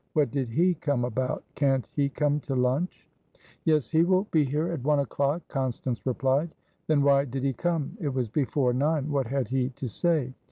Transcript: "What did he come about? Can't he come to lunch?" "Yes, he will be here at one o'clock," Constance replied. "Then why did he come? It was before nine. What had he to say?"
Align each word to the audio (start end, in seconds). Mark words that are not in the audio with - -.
"What 0.13 0.31
did 0.31 0.49
he 0.49 0.73
come 0.73 1.05
about? 1.05 1.43
Can't 1.53 1.87
he 1.91 2.09
come 2.09 2.39
to 2.39 2.55
lunch?" 2.55 3.07
"Yes, 3.65 3.91
he 3.91 4.01
will 4.03 4.23
be 4.31 4.43
here 4.43 4.67
at 4.71 4.81
one 4.83 4.97
o'clock," 4.97 5.43
Constance 5.47 6.07
replied. 6.07 6.49
"Then 6.87 7.03
why 7.03 7.25
did 7.25 7.43
he 7.43 7.53
come? 7.53 7.95
It 8.01 8.11
was 8.11 8.27
before 8.27 8.73
nine. 8.73 9.11
What 9.11 9.27
had 9.27 9.49
he 9.49 9.69
to 9.69 9.87
say?" 9.87 10.33